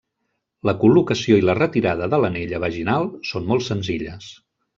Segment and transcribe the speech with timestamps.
[0.69, 4.33] La col·locació i la retirada de l'anella vaginal són molt senzilles.